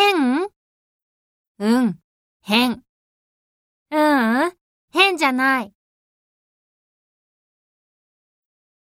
[0.00, 0.48] 変？
[1.58, 1.98] うん、
[2.42, 2.82] 変。
[3.90, 4.52] ううん、
[4.92, 5.72] 変じゃない。